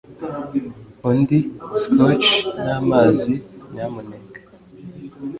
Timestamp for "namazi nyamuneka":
2.63-4.39